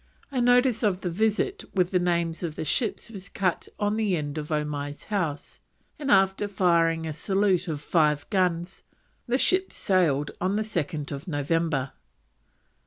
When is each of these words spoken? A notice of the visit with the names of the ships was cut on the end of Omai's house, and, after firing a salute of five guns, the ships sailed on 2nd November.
A 0.31 0.41
notice 0.41 0.81
of 0.81 1.01
the 1.01 1.11
visit 1.11 1.63
with 1.75 1.91
the 1.91 1.99
names 1.99 2.41
of 2.41 2.55
the 2.55 2.65
ships 2.65 3.11
was 3.11 3.29
cut 3.29 3.67
on 3.79 3.97
the 3.97 4.17
end 4.17 4.39
of 4.39 4.47
Omai's 4.47 5.03
house, 5.13 5.59
and, 5.99 6.09
after 6.09 6.47
firing 6.47 7.05
a 7.05 7.13
salute 7.13 7.67
of 7.67 7.81
five 7.81 8.27
guns, 8.31 8.83
the 9.27 9.37
ships 9.37 9.75
sailed 9.75 10.31
on 10.41 10.55
2nd 10.57 11.27
November. 11.27 11.91